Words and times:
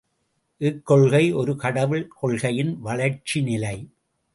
இக்கொள்கை 0.61 1.33
ஒரு 1.33 1.55
கடவுள் 1.55 2.07
கொள்கையின் 2.21 2.77
வளர்ச்சிநிலை. 2.79 3.77